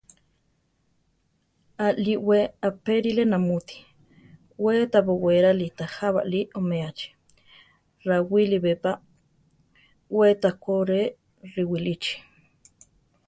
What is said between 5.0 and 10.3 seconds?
bowérali ta jábali oméachi; rawilí be pa, we